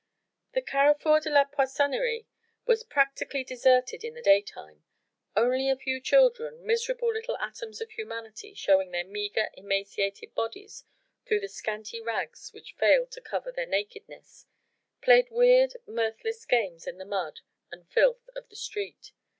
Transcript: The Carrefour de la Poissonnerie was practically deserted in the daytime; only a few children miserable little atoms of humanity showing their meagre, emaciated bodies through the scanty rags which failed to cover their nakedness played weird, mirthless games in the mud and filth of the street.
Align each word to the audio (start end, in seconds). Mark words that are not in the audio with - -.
The 0.55 0.63
Carrefour 0.63 1.19
de 1.19 1.29
la 1.29 1.45
Poissonnerie 1.45 2.25
was 2.65 2.83
practically 2.83 3.43
deserted 3.43 4.03
in 4.03 4.15
the 4.15 4.21
daytime; 4.23 4.83
only 5.35 5.69
a 5.69 5.75
few 5.75 6.01
children 6.01 6.65
miserable 6.65 7.13
little 7.13 7.37
atoms 7.37 7.81
of 7.81 7.91
humanity 7.91 8.55
showing 8.55 8.89
their 8.89 9.03
meagre, 9.03 9.51
emaciated 9.53 10.33
bodies 10.33 10.85
through 11.27 11.41
the 11.41 11.47
scanty 11.47 12.01
rags 12.01 12.51
which 12.51 12.73
failed 12.79 13.11
to 13.11 13.21
cover 13.21 13.51
their 13.51 13.67
nakedness 13.67 14.47
played 15.03 15.29
weird, 15.29 15.77
mirthless 15.85 16.45
games 16.47 16.87
in 16.87 16.97
the 16.97 17.05
mud 17.05 17.41
and 17.71 17.87
filth 17.87 18.27
of 18.35 18.49
the 18.49 18.55
street. 18.55 19.11